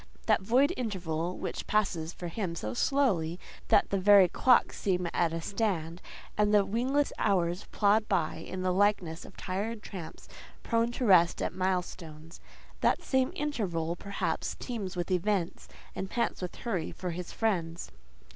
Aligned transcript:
That 0.25 0.41
void 0.41 0.73
interval 0.75 1.37
which 1.37 1.67
passes 1.67 2.11
for 2.11 2.27
him 2.27 2.55
so 2.55 2.73
slowly 2.73 3.39
that 3.67 3.91
the 3.91 3.99
very 3.99 4.27
clocks 4.27 4.79
seem 4.81 5.07
at 5.13 5.31
a 5.31 5.41
stand, 5.41 6.01
and 6.35 6.51
the 6.51 6.65
wingless 6.65 7.13
hours 7.19 7.65
plod 7.71 8.07
by 8.09 8.37
in 8.37 8.63
the 8.63 8.73
likeness 8.73 9.25
of 9.25 9.37
tired 9.37 9.83
tramps 9.83 10.27
prone 10.63 10.91
to 10.93 11.05
rest 11.05 11.39
at 11.39 11.53
milestones—that 11.53 13.03
same 13.03 13.31
interval, 13.35 13.95
perhaps, 13.95 14.55
teems 14.55 14.95
with 14.95 15.11
events, 15.11 15.67
and 15.95 16.09
pants 16.09 16.41
with 16.41 16.55
hurry 16.55 16.91
for 16.91 17.11
his 17.11 17.31
friends. 17.31 17.91